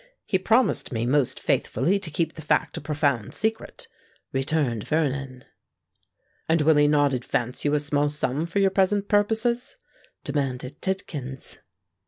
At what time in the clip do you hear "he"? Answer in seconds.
0.25-0.39, 6.77-6.87